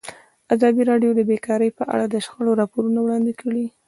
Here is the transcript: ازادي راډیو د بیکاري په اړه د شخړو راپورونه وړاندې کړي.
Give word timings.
ازادي 0.53 0.81
راډیو 0.91 1.11
د 1.15 1.21
بیکاري 1.29 1.69
په 1.77 1.83
اړه 1.93 2.05
د 2.07 2.15
شخړو 2.25 2.51
راپورونه 2.61 2.99
وړاندې 3.01 3.33
کړي. 3.41 3.65